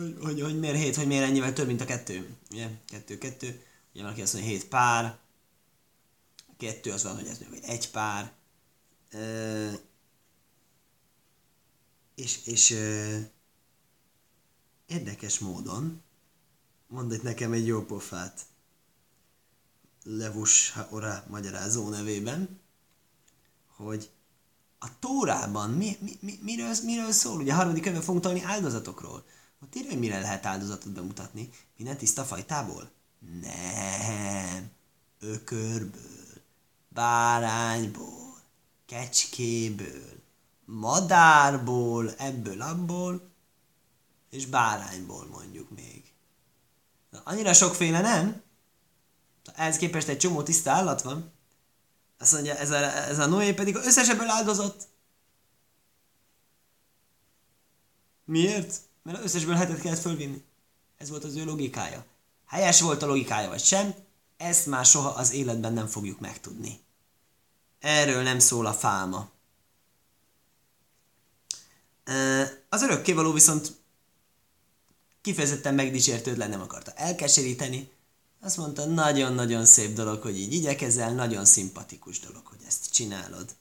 Hogy, 0.00 0.16
hogy, 0.20 0.40
hogy 0.40 0.58
miért 0.58 0.76
hét, 0.76 0.96
hogy 0.96 1.06
miért 1.06 1.24
ennyivel 1.24 1.52
több, 1.52 1.66
mint 1.66 1.80
a 1.80 1.84
kettő. 1.84 2.36
Ugye? 2.50 2.68
Kettő, 2.86 3.18
kettő. 3.18 3.64
Ugye 3.92 4.02
valaki 4.02 4.22
azt 4.22 4.32
mondja, 4.32 4.50
hét 4.50 4.68
pár. 4.68 5.18
A 6.48 6.52
kettő 6.56 6.92
az 6.92 7.02
van, 7.02 7.14
hogy 7.14 7.26
ez 7.26 7.38
még 7.50 7.62
egy 7.62 7.90
pár. 7.90 8.32
Ö, 9.10 9.70
és, 12.14 12.46
és 12.46 12.70
ö, 12.70 13.18
érdekes 14.86 15.38
módon 15.38 16.02
mondd 16.86 17.12
itt 17.12 17.22
nekem 17.22 17.52
egy 17.52 17.66
jó 17.66 17.84
pofát. 17.84 18.40
Levus 20.04 20.74
Ora 20.90 21.24
magyarázó 21.28 21.88
nevében, 21.88 22.60
hogy 23.76 24.10
a 24.78 24.98
Tórában 24.98 25.70
mi, 25.70 25.96
mi, 26.00 26.18
mi, 26.20 26.38
miről, 26.42 26.74
miről 26.84 27.12
szól? 27.12 27.40
Ugye 27.40 27.52
a 27.52 27.56
harmadik 27.56 27.82
könyvben 27.82 28.02
fogunk 28.02 28.22
tanulni 28.22 28.44
áldozatokról. 28.44 29.24
Írja, 29.72 29.90
hogy 29.90 29.98
mire 29.98 30.20
lehet 30.20 30.46
áldozatot 30.46 30.92
bemutatni. 30.92 31.50
Minden 31.76 31.96
tiszta 31.96 32.24
fajtából? 32.24 32.90
Nem. 33.40 34.70
Ökörből, 35.20 36.42
bárányból, 36.88 38.40
kecskéből, 38.86 40.22
madárból, 40.64 42.14
ebből, 42.14 42.60
abból, 42.60 43.30
és 44.30 44.46
bárányból 44.46 45.26
mondjuk 45.26 45.70
még. 45.70 46.12
Na, 47.10 47.20
annyira 47.24 47.52
sokféle 47.52 48.00
nem? 48.00 48.42
Ehhez 49.54 49.76
képest 49.76 50.08
egy 50.08 50.18
csomó 50.18 50.42
tiszta 50.42 50.70
állat 50.70 51.02
van. 51.02 51.32
Azt 52.18 52.32
mondja, 52.32 52.56
ez 52.56 52.70
a, 52.70 52.76
ez 52.76 53.18
a 53.18 53.26
Noé 53.26 53.52
pedig 53.52 53.74
összesebből 53.74 54.28
áldozott. 54.28 54.88
Miért? 58.24 58.88
Mert 59.02 59.18
az 59.18 59.24
összesből 59.24 59.54
hetet 59.54 59.80
kellett 59.80 59.98
fölvinni. 59.98 60.44
Ez 60.98 61.10
volt 61.10 61.24
az 61.24 61.36
ő 61.36 61.44
logikája. 61.44 62.04
Helyes 62.46 62.80
volt 62.80 63.02
a 63.02 63.06
logikája, 63.06 63.48
vagy 63.48 63.64
sem, 63.64 63.94
ezt 64.36 64.66
már 64.66 64.84
soha 64.84 65.08
az 65.08 65.32
életben 65.32 65.72
nem 65.72 65.86
fogjuk 65.86 66.20
megtudni. 66.20 66.80
Erről 67.78 68.22
nem 68.22 68.38
szól 68.38 68.66
a 68.66 68.72
fálma. 68.72 69.30
Az 72.68 72.82
örökkévaló 72.82 73.32
viszont 73.32 73.78
kifejezetten 75.20 75.74
megdicsértődlen 75.74 76.50
nem 76.50 76.60
akarta 76.60 76.92
elkeseríteni, 76.92 77.90
azt 78.42 78.56
mondta, 78.56 78.84
nagyon-nagyon 78.84 79.66
szép 79.66 79.94
dolog, 79.94 80.22
hogy 80.22 80.38
így 80.38 80.52
igyekezel, 80.52 81.14
nagyon 81.14 81.44
szimpatikus 81.44 82.20
dolog, 82.20 82.46
hogy 82.46 82.58
ezt 82.66 82.92
csinálod. 82.92 83.54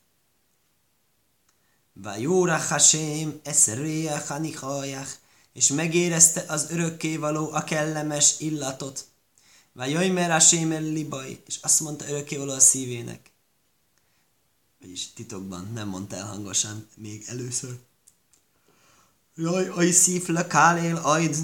Vajóra 1.93 2.57
Hashem 2.57 3.39
eszreach 3.43 4.27
hanichajach, 4.27 5.11
és 5.53 5.67
megérezte 5.67 6.45
az 6.47 6.69
örökkévaló 6.69 7.51
a 7.51 7.63
kellemes 7.63 8.39
illatot. 8.39 9.05
Vajojmer 9.73 10.31
Hashem 10.31 10.71
el 10.71 10.81
libaj, 10.81 11.41
és 11.45 11.57
azt 11.61 11.79
mondta 11.79 12.07
örökkévaló 12.07 12.51
a 12.51 12.59
szívének. 12.59 13.31
Vagyis 14.81 15.13
titokban, 15.13 15.71
nem 15.73 15.87
mondta 15.87 16.15
el 16.15 16.25
hangosan, 16.25 16.87
még 16.95 17.23
először. 17.27 17.77
Jaj, 19.35 19.67
aj 19.67 19.91
szív 19.91 20.27
le 20.27 20.47
kálél 20.47 20.95
ajd, 20.95 21.35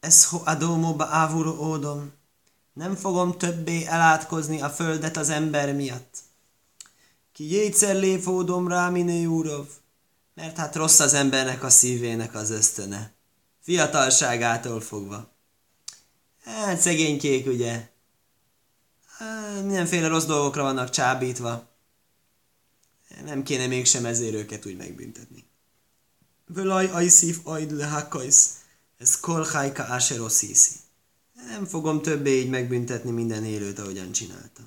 ez 0.00 0.24
ho 0.24 0.42
adomo 0.44 0.94
ba 0.94 1.04
ávuro 1.04 1.50
ódom. 1.50 2.12
Nem 2.72 2.94
fogom 2.96 3.38
többé 3.38 3.84
elátkozni 3.84 4.60
a 4.60 4.70
földet 4.70 5.16
az 5.16 5.28
ember 5.28 5.74
miatt. 5.74 6.18
Ki 7.32 7.50
jétszer 7.50 7.96
léfódom 7.96 8.68
rá, 8.68 8.88
miné 8.88 9.24
úrov, 9.24 9.66
mert 10.34 10.56
hát 10.56 10.76
rossz 10.76 11.00
az 11.00 11.14
embernek 11.14 11.62
a 11.62 11.70
szívének 11.70 12.34
az 12.34 12.50
ösztöne. 12.50 13.12
Fiatalságától 13.70 14.80
fogva. 14.80 15.32
Hát 16.44 16.80
szegénykék, 16.80 17.46
ugye? 17.46 17.88
Hát, 19.06 19.62
mindenféle 19.62 20.08
rossz 20.08 20.24
dolgokra 20.24 20.62
vannak 20.62 20.90
csábítva. 20.90 21.68
Nem 23.24 23.42
kéne 23.42 23.66
mégsem 23.66 24.04
ezért 24.04 24.34
őket 24.34 24.66
úgy 24.66 24.76
megbüntetni. 24.76 25.44
Völaj 26.46 26.86
ajszív 26.86 27.40
ajd 27.44 27.70
lehakajsz, 27.70 28.60
ez 28.98 29.20
kolhajka 29.20 29.82
áseroszíszi. 29.82 30.74
Nem 31.46 31.66
fogom 31.66 32.02
többé 32.02 32.38
így 32.38 32.50
megbüntetni 32.50 33.10
minden 33.10 33.44
élőt, 33.44 33.78
ahogyan 33.78 34.12
csináltam. 34.12 34.66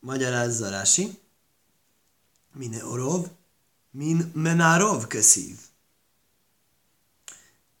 Magyarázza 0.00 0.68
Rási. 0.68 1.18
Mine 2.52 2.84
orov, 2.84 3.26
min 3.90 4.30
menárov 4.34 5.06
köszív. 5.06 5.56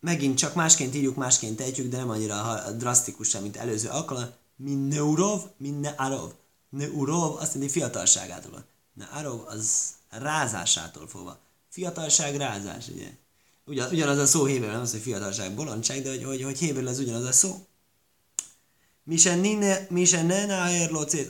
Megint 0.04 0.38
csak 0.38 0.54
másként 0.54 0.94
írjuk, 0.94 1.16
másként 1.16 1.60
ejtjük, 1.60 1.88
de 1.88 1.96
nem 1.96 2.10
annyira 2.10 2.70
drasztikusan, 2.70 3.42
mint 3.42 3.56
előző 3.56 3.88
alkalom. 3.88 4.24
Min 4.56 4.78
neurov, 4.78 5.42
min 5.56 5.74
nearov. 5.74 6.32
Neurov 6.68 7.36
azt 7.36 7.54
jelenti 7.54 7.72
fiatalságától. 7.72 8.64
Nearov 8.94 9.40
az 9.46 9.92
rázásától 10.10 11.08
fogva. 11.08 11.38
Fiatalság, 11.68 12.36
rázás, 12.36 12.88
ugye? 12.88 13.10
Ugyan, 13.66 13.90
ugyanaz 13.90 14.18
a 14.18 14.26
szó 14.26 14.44
héberül, 14.44 14.72
nem 14.72 14.82
az, 14.82 14.90
hogy 14.90 15.00
fiatalság, 15.00 15.54
bolondság, 15.54 16.02
de 16.02 16.08
hogy, 16.08 16.24
hogy, 16.24 16.42
hogy 16.42 16.58
héberül 16.58 16.88
ez 16.88 16.98
ugyanaz 16.98 17.24
a 17.24 17.32
szó. 17.32 17.66
Mi 19.04 19.16
se 19.16 19.34
nine, 19.34 19.86
mi 19.90 20.04
se 20.04 20.22
ne 20.22 20.46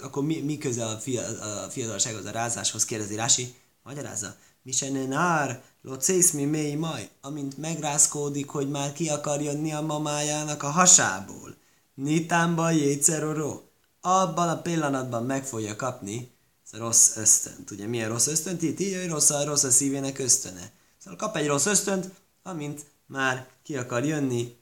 akkor 0.02 0.24
mi, 0.24 0.40
mi 0.40 0.58
köze 0.58 0.86
a, 0.86 0.98
fia, 0.98 1.22
a 1.24 1.70
fiatalsághoz, 1.70 2.24
a 2.24 2.30
rázáshoz, 2.30 2.84
kérdezi 2.84 3.14
Rási, 3.14 3.54
magyarázza. 3.82 4.36
Mi 4.62 4.72
se 4.72 4.90
ne 4.90 5.06
nár 5.06 5.62
locész 5.84 6.30
mi 6.30 6.44
mély 6.44 6.74
maj, 6.74 7.08
amint 7.20 7.56
megrázkódik, 7.56 8.48
hogy 8.48 8.70
már 8.70 8.92
ki 8.92 9.08
akar 9.08 9.40
jönni 9.40 9.72
a 9.72 9.80
mamájának 9.80 10.62
a 10.62 10.70
hasából. 10.70 11.54
Nitámba 11.94 12.70
jétszeroró. 12.70 13.68
Abban 14.00 14.48
a 14.48 14.62
pillanatban 14.62 15.24
meg 15.24 15.44
fogja 15.44 15.76
kapni 15.76 16.30
a 16.72 16.76
rossz 16.76 17.16
ösztönt. 17.16 17.70
Ugye 17.70 17.86
milyen 17.86 18.08
rossz 18.08 18.26
ösztönt? 18.26 18.62
Itt 18.62 18.80
így, 18.80 18.96
hogy 18.96 19.08
rossz 19.08 19.30
a, 19.30 19.44
rossz 19.44 19.62
a 19.62 19.70
szívének 19.70 20.18
ösztöne. 20.18 20.72
Szóval 20.98 21.18
kap 21.18 21.36
egy 21.36 21.46
rossz 21.46 21.66
ösztönt, 21.66 22.10
amint 22.42 22.86
már 23.06 23.48
ki 23.62 23.76
akar 23.76 24.04
jönni 24.04 24.56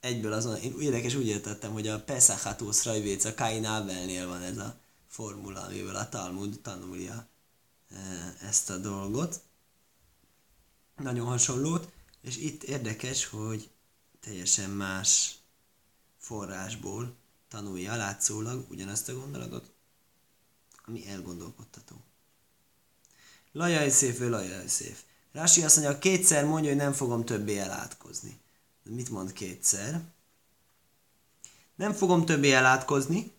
egyből 0.00 0.32
azon. 0.32 0.56
Én 0.56 0.74
érdekes 0.80 1.14
úgy 1.14 1.26
értettem, 1.26 1.72
hogy 1.72 1.88
a 1.88 2.00
Pesachatusz 2.00 2.84
Rajvéc, 2.84 3.24
a 3.24 3.34
Kain 3.34 3.66
Abelnél 3.66 4.28
van 4.28 4.42
ez 4.42 4.58
a 4.58 4.74
formula, 5.08 5.60
amivel 5.60 5.96
a 5.96 6.08
Talmud 6.08 6.60
tanulja 6.62 7.26
ezt 8.48 8.70
a 8.70 8.76
dolgot. 8.76 9.40
Nagyon 10.96 11.26
hasonlót, 11.26 11.92
és 12.20 12.36
itt 12.36 12.62
érdekes, 12.62 13.26
hogy 13.26 13.70
teljesen 14.20 14.70
más 14.70 15.34
forrásból 16.18 17.14
tanulja 17.48 17.96
látszólag 17.96 18.70
ugyanazt 18.70 19.08
a 19.08 19.14
gondolatot, 19.14 19.72
ami 20.84 21.08
elgondolkodtató. 21.08 21.96
Lajaj 23.52 23.90
szép, 23.90 24.18
lajaj 24.18 24.66
szép. 24.66 24.96
Rási 25.32 25.62
azt 25.62 25.76
mondja, 25.76 25.98
kétszer 25.98 26.44
mondja, 26.44 26.70
hogy 26.70 26.78
nem 26.78 26.92
fogom 26.92 27.24
többé 27.24 27.58
elátkozni. 27.58 28.40
De 28.84 28.90
mit 28.90 29.10
mond 29.10 29.32
kétszer? 29.32 30.00
Nem 31.74 31.92
fogom 31.92 32.24
többé 32.24 32.52
elátkozni. 32.52 33.32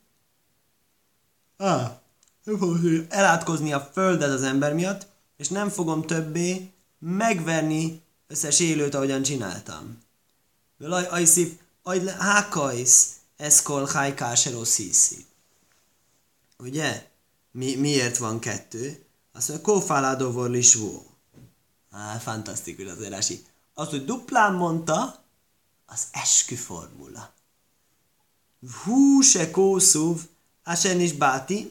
Ah, 1.57 1.91
nem 2.43 2.57
fogom 2.57 3.05
elátkozni 3.09 3.73
a 3.73 3.89
földet 3.93 4.29
az 4.29 4.43
ember 4.43 4.73
miatt, 4.73 5.07
és 5.37 5.47
nem 5.47 5.69
fogom 5.69 6.01
többé 6.01 6.73
megverni 7.05 8.01
összes 8.27 8.59
élőt, 8.59 8.93
ahogyan 8.93 9.23
csináltam. 9.23 9.97
Velaj 10.77 11.05
ajszív, 11.05 11.59
ajd 11.83 12.09
hákajsz, 12.09 13.15
eszkol 13.37 13.85
hájkásero 13.85 14.65
szíszi. 14.65 15.25
Ugye? 16.57 17.09
Mi, 17.51 17.75
miért 17.75 18.17
van 18.17 18.39
kettő? 18.39 19.05
Azt 19.31 19.47
mondja, 19.47 19.65
kófáládóvor 19.65 20.49
lisvó. 20.49 21.05
Á, 21.91 22.17
fantasztikus 22.17 22.85
az 22.85 23.01
erási. 23.01 23.45
Az, 23.73 23.89
hogy 23.89 24.05
duplán 24.05 24.53
mondta, 24.53 25.23
az 25.85 26.07
esküformula. 26.11 27.33
Hú 28.83 29.21
se 29.21 29.51
kószúv, 29.51 30.21
asen 30.63 30.99
is 30.99 31.13
báti, 31.13 31.69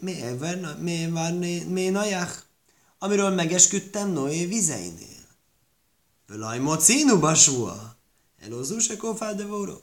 mi 1.68 1.88
najach, 1.88 2.42
amiről 2.98 3.30
megesküdtem 3.30 4.10
Noé 4.12 4.46
vizeinél. 4.46 5.13
Völaj 6.26 6.58
mocínu 6.58 7.18
basúa, 7.18 7.96
elozú 8.40 8.78
se 8.78 8.96
de 9.36 9.46
vorov. 9.46 9.82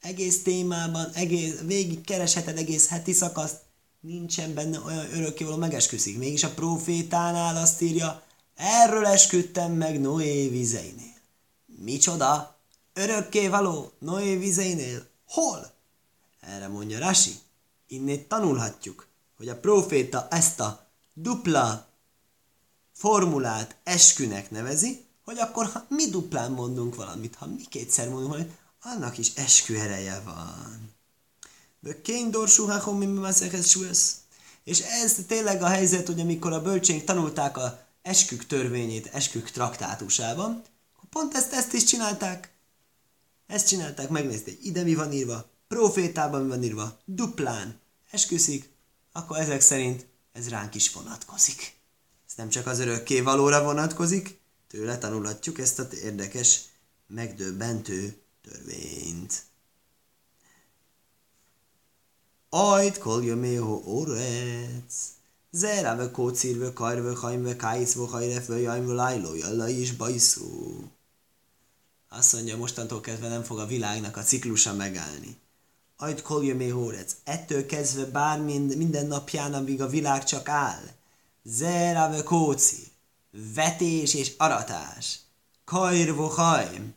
Egész 0.00 0.42
témában, 0.42 1.10
egész, 1.14 1.60
végig 1.60 2.04
keresheted 2.04 2.58
egész 2.58 2.88
heti 2.88 3.12
szakaszt, 3.12 3.60
nincsen 4.00 4.54
benne 4.54 4.80
olyan 4.80 5.12
örökkévaló 5.12 5.56
megesküszik. 5.56 6.18
Mégis 6.18 6.44
a 6.44 6.54
profétánál 6.54 7.56
azt 7.56 7.82
írja, 7.82 8.24
Erről 8.56 9.06
esküdtem 9.06 9.72
meg 9.72 10.00
Noé 10.00 10.48
vizeinél. 10.48 11.14
Micsoda? 11.66 12.56
Örökké 12.92 13.48
való 13.48 13.92
Noé 13.98 14.36
vizeinél? 14.36 15.06
Hol? 15.28 15.72
Erre 16.40 16.68
mondja 16.68 16.98
Rasi. 16.98 17.34
Innét 17.86 18.28
tanulhatjuk. 18.28 19.06
hogy 19.36 19.48
a 19.48 19.60
proféta 19.60 20.28
ezt 20.30 20.60
a 20.60 20.86
dupla 21.14 21.86
formulát 22.92 23.76
eskünek 23.84 24.50
nevezi, 24.50 25.05
hogy 25.26 25.38
akkor 25.38 25.66
ha 25.66 25.86
mi 25.88 26.10
duplán 26.10 26.50
mondunk 26.50 26.94
valamit, 26.94 27.34
ha 27.34 27.46
mi 27.46 27.64
kétszer 27.68 28.08
mondunk 28.08 28.30
valamit, 28.30 28.52
annak 28.82 29.18
is 29.18 29.34
eskü 29.34 29.74
ereje 29.74 30.20
van. 30.24 30.94
De 31.80 32.00
kény 32.02 32.30
dorsú 32.30 32.66
mi 32.92 33.20
És 34.64 34.80
ez 34.80 35.16
tényleg 35.26 35.62
a 35.62 35.66
helyzet, 35.66 36.06
hogy 36.06 36.20
amikor 36.20 36.52
a 36.52 36.62
bölcsénk 36.62 37.04
tanulták 37.04 37.56
a 37.56 37.86
eskük 38.02 38.46
törvényét 38.46 39.06
eskük 39.12 39.50
traktátusában, 39.50 40.62
akkor 40.96 41.08
pont 41.08 41.34
ezt, 41.34 41.52
ezt 41.52 41.72
is 41.72 41.84
csinálták. 41.84 42.54
Ezt 43.46 43.68
csinálták, 43.68 44.08
megnézték, 44.08 44.64
ide 44.64 44.82
mi 44.82 44.94
van 44.94 45.12
írva, 45.12 45.48
profétában 45.68 46.42
mi 46.42 46.48
van 46.48 46.62
írva, 46.62 46.98
duplán, 47.04 47.80
esküszik, 48.10 48.70
akkor 49.12 49.38
ezek 49.38 49.60
szerint 49.60 50.06
ez 50.32 50.48
ránk 50.48 50.74
is 50.74 50.92
vonatkozik. 50.92 51.74
Ez 52.28 52.32
nem 52.36 52.48
csak 52.48 52.66
az 52.66 52.78
örökké 52.78 53.20
valóra 53.20 53.62
vonatkozik, 53.62 54.38
tőle 54.76 54.98
tanulhatjuk 54.98 55.58
ezt 55.58 55.78
az 55.78 55.94
érdekes, 55.94 56.60
megdöbbentő 57.06 58.16
törvényt. 58.42 59.44
Ajt 62.48 62.98
kol 62.98 63.24
jömého 63.24 63.82
órec. 63.84 65.12
Zera 65.50 65.96
ve 65.96 66.10
kócír 66.10 66.58
ve 66.58 66.72
kajr 66.72 67.02
ve 67.02 67.14
hajm 67.14 67.42
ve 67.42 67.56
kájsz 67.56 67.94
ve 67.94 68.06
hajref 68.06 68.46
ve 68.46 68.60
jajm 68.60 68.86
ve 68.86 68.92
lájló, 68.92 69.34
jalla 69.34 69.68
is 69.68 69.92
bajszú. 69.92 70.90
Azt 72.08 72.32
mondja, 72.32 72.56
mostantól 72.56 73.00
kezdve 73.00 73.28
nem 73.28 73.42
fog 73.42 73.58
a 73.58 73.66
világnak 73.66 74.16
a 74.16 74.22
ciklusa 74.22 74.74
megállni. 74.74 75.38
Ajt 75.96 76.22
kol 76.22 76.44
jömého 76.44 76.80
órec. 76.80 77.16
Ettől 77.24 77.66
kezdve 77.66 78.04
bármi 78.04 78.58
minden 78.58 79.06
napján, 79.06 79.54
amíg 79.54 79.82
a 79.82 79.88
világ 79.88 80.24
csak 80.24 80.48
áll. 80.48 80.82
Zera 81.42 82.10
ve 82.10 82.22
kócír 82.22 82.94
vetés 83.54 84.14
és 84.14 84.32
aratás, 84.36 85.18
kajr 85.64 86.14
hajm, 86.14 86.94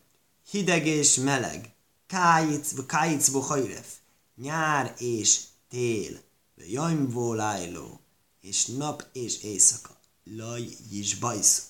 hideg 0.50 0.86
és 0.86 1.15
meleg, 1.15 1.74
kájic, 2.08 2.86
kájic 2.86 3.31
hajref, 3.31 3.88
nyár 4.36 4.96
és 4.98 5.39
tél, 5.69 6.22
jajm 6.55 7.36
lájló, 7.36 8.00
és 8.41 8.65
nap 8.65 9.08
és 9.13 9.43
éjszaka, 9.43 10.00
laj 10.24 10.67
is 10.91 11.15
bajszó, 11.15 11.63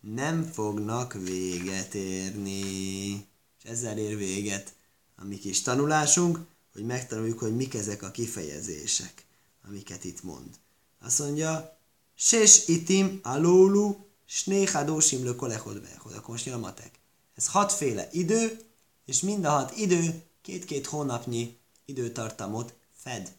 nem 0.00 0.42
fognak 0.42 1.12
véget 1.12 1.94
érni. 1.94 3.10
És 3.58 3.70
ezzel 3.70 3.98
ér 3.98 4.16
véget 4.16 4.74
a 5.16 5.24
mi 5.24 5.38
kis 5.38 5.62
tanulásunk, 5.62 6.38
hogy 6.72 6.84
megtanuljuk, 6.84 7.38
hogy 7.38 7.56
mik 7.56 7.74
ezek 7.74 8.02
a 8.02 8.10
kifejezések, 8.10 9.24
amiket 9.68 10.04
itt 10.04 10.22
mond. 10.22 10.58
Azt 11.00 11.18
mondja, 11.18 11.78
Ses 12.18 12.68
itim 12.68 13.20
alólu 13.22 14.05
Snéhádósim 14.26 15.24
le 15.24 15.34
kolechod 15.34 15.80
vechod. 15.80 16.12
Akkor 16.12 16.28
most 16.28 16.44
jön 16.44 16.54
a 16.54 16.58
matek. 16.58 16.98
Ez 17.34 17.46
hatféle 17.46 18.08
idő, 18.12 18.60
és 19.04 19.20
mind 19.20 19.44
a 19.44 19.50
hat 19.50 19.76
idő 19.76 20.22
két-két 20.42 20.86
hónapnyi 20.86 21.58
időtartamot 21.84 22.74
fed. 22.96 23.32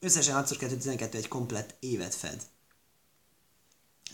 Összesen 0.00 0.34
6 0.34 0.56
2 0.56 0.76
12 0.76 1.18
egy 1.18 1.28
komplett 1.28 1.74
évet 1.80 2.14
fed. 2.14 2.42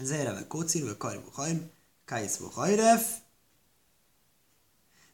Zereve 0.01 0.47
kócir, 0.47 0.97
kajrvo 0.97 1.31
hajm, 1.31 1.71
kajszvo 2.05 2.49
hajref, 2.49 3.17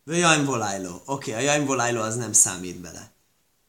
jajmvolájló. 0.05 1.03
Oké, 1.05 1.31
okay, 1.31 1.43
a 1.43 1.51
jajmvolájló 1.51 2.01
az 2.01 2.17
nem 2.17 2.33
számít 2.33 2.81
bele. 2.81 3.13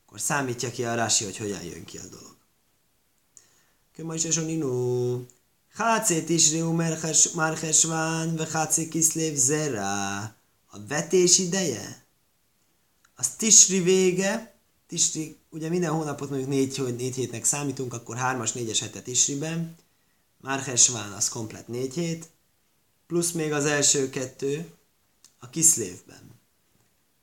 Akkor 0.06 0.20
számítja 0.20 0.72
ki 0.72 0.86
a 0.86 0.96
rási, 0.96 1.24
hogy 1.24 1.38
hogyan 1.38 1.64
jön 1.64 1.86
ki 1.86 1.98
a 1.98 2.06
dolog. 2.06 2.36
Kömajs 3.96 4.26
Hácé 5.74 6.22
Tisriú 6.22 6.72
Marchesván, 7.34 8.36
ve 8.36 8.48
Hácé 8.52 8.88
Kiszlév 8.88 9.36
Zera. 9.36 10.20
A 10.66 10.86
vetés 10.88 11.38
ideje? 11.38 12.06
Az 13.16 13.36
Tisri 13.36 13.80
vége, 13.80 14.56
Tisri, 14.88 15.38
ugye 15.50 15.70
minden 15.70 15.92
hónapot 15.92 16.30
mondjuk 16.30 16.50
négy, 16.50 16.96
négy 16.98 17.16
hétnek 17.16 17.44
számítunk, 17.44 17.94
akkor 17.94 18.18
hármas, 18.18 18.52
négyes 18.52 18.80
hetet 18.80 19.04
Tisriben. 19.04 19.76
Marchesván 20.38 21.12
az 21.12 21.30
komplet 21.30 21.68
négy 21.68 21.94
hét, 21.94 22.30
plusz 23.08 23.32
még 23.32 23.52
az 23.52 23.66
első 23.66 24.10
kettő 24.10 24.72
a 25.40 25.50
Kiszlévben. 25.50 26.40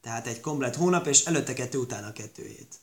Tehát 0.00 0.26
egy 0.26 0.40
komplet 0.40 0.76
hónap, 0.76 1.06
és 1.06 1.24
előtte 1.24 1.52
kettő, 1.52 1.78
utána 1.78 2.12
kettő 2.12 2.46
hét. 2.46 2.74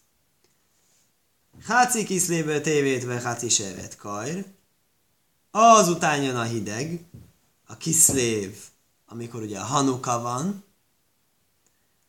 Háci 1.63 2.03
Kiszlévből 2.03 2.61
tévét, 2.61 3.03
ve 3.03 3.21
Háci 3.21 3.49
Sevet 3.49 3.95
Kajr, 3.95 4.45
Azután 5.57 6.23
jön 6.23 6.35
a 6.35 6.43
hideg, 6.43 7.05
a 7.65 7.77
kiszlév, 7.77 8.57
amikor 9.05 9.41
ugye 9.41 9.59
a 9.59 9.63
hanuka 9.63 10.21
van, 10.21 10.63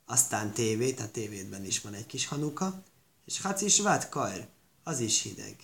aztán 0.04 0.52
tévé, 0.52 0.92
tehát 0.92 1.12
tévétben 1.12 1.64
is 1.64 1.80
van 1.80 1.94
egy 1.94 2.06
kis 2.06 2.26
hanuka, 2.26 2.82
és 3.24 3.40
hacis 3.40 3.80
vát 3.80 4.08
kajr, 4.08 4.46
az 4.84 5.00
is 5.00 5.22
hideg. 5.22 5.56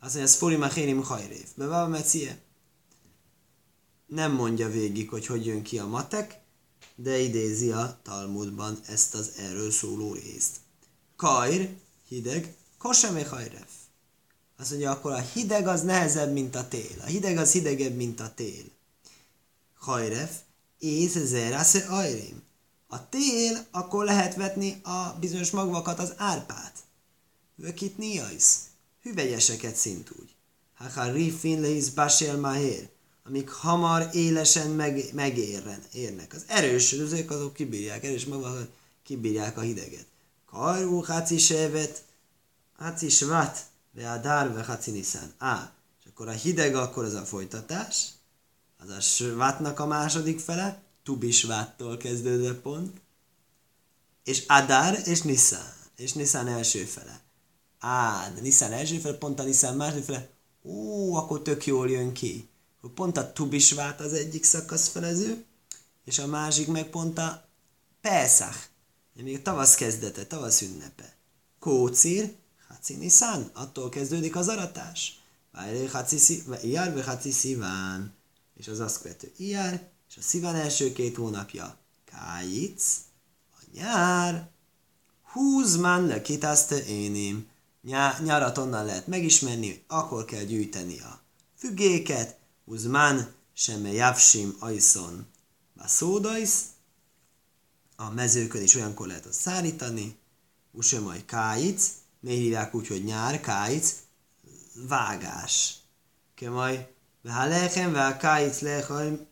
Az, 0.00 0.12
hogy 0.12 0.22
ez 0.22 0.34
furi 0.34 0.56
machérim 0.56 1.02
hajrév. 1.02 1.46
Bevava 1.54 1.88
mecie. 1.88 2.38
Nem 4.06 4.32
mondja 4.32 4.68
végig, 4.68 5.08
hogy 5.08 5.26
hogy 5.26 5.46
jön 5.46 5.62
ki 5.62 5.78
a 5.78 5.86
matek, 5.86 6.40
de 6.94 7.18
idézi 7.18 7.70
a 7.70 7.98
Talmudban 8.02 8.78
ezt 8.86 9.14
az 9.14 9.32
erről 9.38 9.70
szóló 9.70 10.12
részt. 10.12 10.56
Kajr, 11.16 11.76
hideg, 12.08 12.56
kosemé 12.78 13.22
hajrev. 13.22 13.68
Azt 14.58 14.70
mondja, 14.70 14.90
akkor 14.90 15.12
a 15.12 15.20
hideg 15.32 15.66
az 15.66 15.82
nehezebb, 15.82 16.32
mint 16.32 16.54
a 16.54 16.68
tél. 16.68 17.00
A 17.00 17.06
hideg 17.06 17.36
az 17.36 17.52
hidegebb, 17.52 17.94
mint 17.94 18.20
a 18.20 18.34
tél. 18.34 18.64
Hajref, 19.78 20.30
ész 20.78 21.18
zerásze 21.18 21.78
ajrim. 21.78 22.42
A 22.88 23.08
tél, 23.08 23.66
akkor 23.70 24.04
lehet 24.04 24.34
vetni 24.34 24.80
a 24.82 25.16
bizonyos 25.20 25.50
magvakat, 25.50 25.98
az 25.98 26.12
árpát. 26.16 26.72
Vökit 27.54 27.98
niajsz. 27.98 28.60
Hüvelyeseket 29.02 29.76
szintúgy. 29.76 30.34
Haha 30.74 31.12
rifin 31.12 31.60
leisz 31.60 31.88
basél 31.88 32.36
mahér. 32.36 32.88
Amik 33.24 33.48
hamar, 33.48 34.08
élesen 34.12 34.70
meg, 34.70 35.04
megérren, 35.12 35.82
érnek. 35.92 36.34
Az 36.34 36.44
erős 36.46 36.92
ezek 36.92 37.30
azok 37.30 37.52
kibírják, 37.54 38.04
erős 38.04 38.24
magvakat 38.24 38.68
kibírják 39.02 39.56
a 39.56 39.60
hideget. 39.60 40.06
Kajrú, 40.46 41.02
háci 41.02 41.38
sevet, 41.38 42.04
háci 42.78 43.08
svát, 43.08 43.66
Veadár 43.96 44.52
vehaci 44.52 44.90
niszán. 44.90 45.32
Á, 45.38 45.72
és 46.00 46.06
akkor 46.10 46.28
a 46.28 46.32
hideg, 46.32 46.74
akkor 46.74 47.04
ez 47.04 47.14
a 47.14 47.24
folytatás, 47.24 48.08
az 48.78 48.90
a 48.90 49.00
svátnak 49.00 49.78
a 49.80 49.86
második 49.86 50.40
fele, 50.40 50.82
tubisváttól 51.02 51.96
kezdődő 51.96 52.60
pont, 52.60 53.00
és 54.24 54.44
Adár 54.46 55.00
és 55.04 55.22
Niszán, 55.22 55.72
és 55.96 56.12
Niszán 56.12 56.48
első 56.48 56.84
fele. 56.84 57.20
Á, 57.78 58.30
de 58.34 58.40
Niszán 58.40 58.72
első 58.72 58.98
fele, 58.98 59.16
pont 59.16 59.40
a 59.40 59.42
Niszán 59.42 59.76
második 59.76 60.04
fele, 60.04 60.28
ó, 60.64 61.14
akkor 61.14 61.42
tök 61.42 61.66
jól 61.66 61.90
jön 61.90 62.12
ki. 62.12 62.48
Pont 62.94 63.16
a 63.16 63.32
tubisvát 63.32 64.00
az 64.00 64.12
egyik 64.12 64.44
szakasz 64.44 64.88
felező, 64.88 65.44
és 66.04 66.18
a 66.18 66.26
másik 66.26 66.66
meg 66.66 66.90
pont 66.90 67.18
a 67.18 67.48
Pesach, 68.00 68.58
még 69.12 69.36
a 69.36 69.42
tavasz 69.42 69.74
kezdete, 69.74 70.26
tavasz 70.26 70.60
ünnepe. 70.60 71.16
Kócír, 71.58 72.34
Ciniszán, 72.80 73.50
attól 73.54 73.88
kezdődik 73.88 74.36
az 74.36 74.48
aratás. 74.48 75.20
Iyár 76.62 76.94
ve 76.94 77.02
haci 77.04 77.30
sziván. 77.30 78.14
És 78.56 78.68
az 78.68 78.80
azt 78.80 79.00
követő 79.00 79.32
ijár, 79.36 79.88
és 80.08 80.16
a 80.16 80.20
sziván 80.20 80.54
első 80.54 80.92
két 80.92 81.16
hónapja 81.16 81.76
kájic, 82.04 82.98
a 83.52 83.58
nyár, 83.72 84.48
húzmán 85.22 86.06
le 86.06 86.22
kitázte 86.22 86.84
éném. 86.84 87.48
Nyárat 88.22 88.58
onnan 88.58 88.84
lehet 88.84 89.06
megismerni, 89.06 89.84
akkor 89.86 90.24
kell 90.24 90.42
gyűjteni 90.42 91.00
a 91.00 91.20
fügéket, 91.58 92.38
húzmán 92.64 93.34
semme 93.52 93.92
javsim 93.92 94.56
ajszon. 94.58 95.26
Baszódajsz, 95.76 96.64
a 97.96 98.10
mezőkön 98.10 98.62
is 98.62 98.74
olyankor 98.74 99.06
lehet 99.06 99.26
azt 99.26 99.40
szárítani, 99.40 100.16
usemaj 100.72 101.24
kájic, 101.24 101.90
Miért 102.26 102.40
hívják 102.40 102.74
úgy, 102.74 102.86
hogy 102.86 103.04
nyár, 103.04 103.40
kájc, 103.40 103.94
vágás. 104.88 105.74
Kemaj, 106.34 106.92
lechem, 107.22 107.92
vá 107.92 108.16
kájc 108.16 108.60
lechaim, 108.60 109.26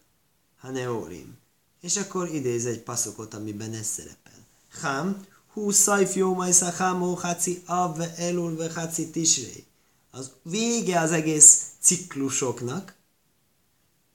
haneorim. 0.59 1.39
És 1.81 1.97
akkor 1.97 2.29
idéz 2.29 2.67
egy 2.67 2.81
passzokot, 2.81 3.35
amiben 3.35 3.73
ez 3.73 3.87
szerepel. 3.87 4.47
Ham, 4.81 5.27
hú 5.53 5.71
szajf 5.71 6.15
jó 6.15 6.35
majd 6.35 6.53
szahámó 6.53 7.15
haci 7.15 7.63
av 7.67 8.01
elul 8.17 8.57
ve 8.57 8.73
haci 8.73 9.11
tisré. 9.11 9.65
Az 10.11 10.31
vége 10.43 11.01
az 11.01 11.13
egész 11.13 11.63
ciklusoknak. 11.81 12.95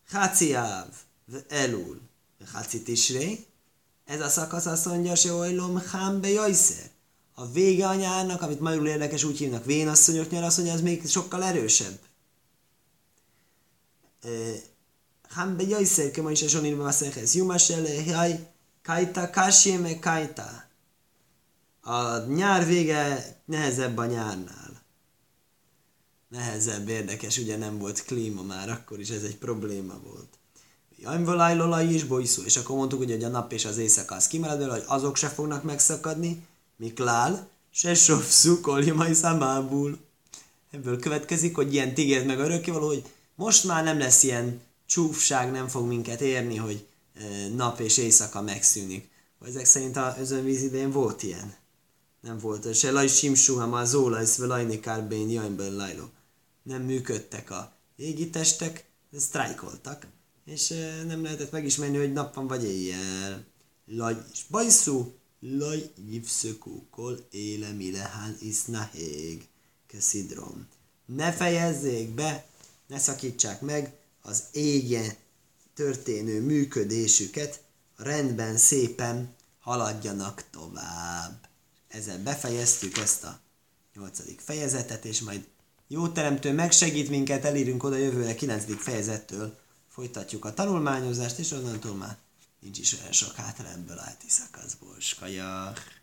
Haci 0.10 0.56
av 0.56 0.90
elul 1.48 2.02
ve 2.38 2.46
haci 2.54 2.82
tisré. 2.82 3.46
Ez 4.06 4.22
a 4.22 4.30
szakasz 4.30 4.66
azt 4.66 4.86
mondja, 4.86 5.34
ojlom 5.34 5.82
ham 5.92 6.22
be 6.22 6.30
jajszer 6.30 6.98
a 7.40 7.52
vége 7.52 7.88
a 7.88 7.96
nyárnak, 7.96 8.42
amit 8.42 8.60
magyarul 8.60 8.88
érdekes 8.88 9.24
úgy 9.24 9.38
hívnak 9.38 9.66
vénasszonyok 9.66 10.30
nyarasszonya, 10.30 10.74
az 10.74 10.82
még 10.82 11.08
sokkal 11.08 11.44
erősebb. 11.44 12.00
Han 15.30 15.58
be 15.58 15.64
jajszer, 15.64 16.12
kema 16.12 16.32
is 16.32 16.42
a 16.42 16.48
sonirba 16.48 16.84
maszehez. 16.84 17.36
Jumas 17.36 17.70
ele, 17.70 17.90
jaj, 17.90 18.48
kajta, 18.84 19.30
kasé 19.30 19.78
me 19.78 20.00
kajta. 20.00 20.68
A 21.82 22.18
nyár 22.18 22.66
vége 22.66 23.36
nehezebb 23.46 23.98
a 23.98 24.06
nyárnál. 24.06 24.82
Nehezebb, 26.28 26.90
érdekes, 26.90 27.38
ugye 27.38 27.58
nem 27.58 27.78
volt 27.78 28.04
klíma 28.04 28.42
már, 28.42 28.70
akkor 28.70 29.00
is 29.00 29.10
ez 29.10 29.24
egy 29.24 29.38
probléma 29.38 30.00
volt. 30.04 30.38
Jajmvalaj 30.98 31.56
lolai 31.56 31.94
is 31.94 32.04
bolyszó, 32.04 32.44
és 32.44 32.58
akkor 32.58 32.76
mondtuk, 32.76 33.00
hogy 33.00 33.24
a 33.24 33.28
nap 33.28 33.54
és 33.54 33.66
az 33.66 33.78
éjszaka 33.78 34.16
az 34.16 34.28
kimarad 34.28 34.70
hogy 34.70 34.84
azok 34.88 35.16
se 35.16 35.28
fognak 35.28 35.64
megszakadni, 35.64 36.48
Miklál, 36.80 37.50
se 37.72 37.94
sofszú 37.94 38.62
koljamai 38.62 39.14
számából. 39.14 39.98
Ebből 40.72 41.00
következik, 41.00 41.56
hogy 41.56 41.74
ilyen 41.74 41.94
tigért 41.94 42.26
meg 42.26 42.40
örökkévaló, 42.40 42.88
hogy 42.88 43.04
most 43.36 43.64
már 43.64 43.84
nem 43.84 44.00
lesz 44.00 44.24
ilyen 44.24 44.62
csúfság, 44.86 45.52
nem 45.52 45.68
fog 45.68 45.88
minket 45.88 46.22
érni, 46.22 46.56
hogy 46.56 46.88
nap 47.56 47.80
és 47.80 47.98
éjszaka 47.98 48.42
megszűnik. 48.42 49.10
Ezek 49.46 49.66
szerint 49.66 49.96
a 49.96 50.16
özönvíz 50.20 50.62
idején 50.62 50.92
volt 50.92 51.24
ilyen. 51.24 51.56
Nem 52.22 52.38
volt. 52.38 52.76
Se 52.76 52.92
laj 52.92 53.08
simsú, 53.08 53.56
ha 53.56 53.68
már 53.68 53.86
zóla, 53.86 54.20
ez 54.20 54.38
velajni 54.38 54.80
kárbén 54.80 55.30
jajnből 55.30 55.76
lajló. 55.76 56.10
Nem 56.64 56.82
működtek 56.82 57.52
a 57.52 57.74
égitestek, 57.96 58.86
sztrájkoltak, 59.18 60.08
és 60.46 60.74
nem 61.08 61.24
lehetett 61.24 61.52
megismerni, 61.52 61.98
hogy 61.98 62.14
nap 62.14 62.36
van 62.36 62.48
vagy 62.48 62.64
éjjel. 62.64 63.46
Laj 63.86 64.16
és 64.34 64.44
bajszú, 64.50 65.14
laj 65.40 65.92
jivszökú, 66.10 66.88
kol 66.90 67.28
éle 67.32 67.72
milehán 67.72 68.38
isznahég, 68.42 69.48
keszidrom. 69.88 70.68
Ne 71.06 71.32
fejezzék 71.32 72.10
be, 72.10 72.46
ne 72.88 73.00
szakítsák 73.00 73.62
meg 73.62 73.94
az 74.22 74.44
ége 74.52 75.18
történő 75.74 76.42
működésüket, 76.42 77.64
rendben, 77.96 78.58
szépen 78.58 79.34
haladjanak 79.60 80.44
tovább. 80.52 81.48
Ezzel 81.88 82.24
befejeztük 82.24 82.98
ezt 82.98 83.24
a 83.24 83.40
nyolcadik 83.96 84.40
fejezetet, 84.40 85.06
és 85.06 85.22
majd 85.22 85.48
jó 85.88 86.08
teremtő 86.08 86.54
megsegít 86.54 87.10
minket, 87.10 87.46
elírunk 87.46 87.84
oda 87.84 87.96
jövőre 87.96 88.36
kilencedik 88.36 88.80
fejezettől, 88.80 89.58
folytatjuk 89.88 90.46
a 90.46 90.54
tanulmányozást, 90.54 91.40
és 91.40 91.52
onnantól 91.52 91.96
már 91.96 92.18
nincs 92.60 92.78
is 92.78 92.94
olyan 92.94 93.12
sok 93.12 93.36
hátra 93.36 93.70
ebből 93.70 93.98
a 93.98 94.16
szakaszból. 94.28 95.00
Skajak! 95.00 95.99